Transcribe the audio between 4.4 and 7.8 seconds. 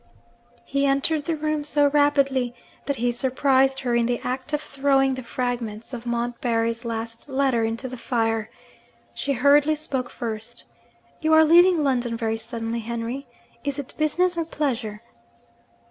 of throwing the fragments of Montbarry's last letter